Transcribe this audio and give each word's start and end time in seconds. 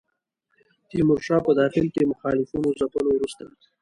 تیمورشاه 0.89 1.41
په 1.45 1.51
داخل 1.61 1.85
کې 1.93 2.09
مخالفینو 2.11 2.69
ځپلو 2.79 3.09
وروسته. 3.13 3.43